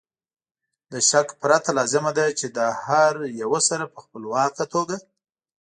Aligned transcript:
له 0.91 0.99
شک 1.09 1.27
پرته 1.41 1.69
لازمه 1.79 2.11
ده 2.17 2.25
چې 2.39 2.47
د 2.57 2.59
هر 2.85 3.13
یو 3.41 3.51
سره 3.69 3.83
په 3.93 3.99
خپلواکه 4.03 4.63
توګه 4.73 4.97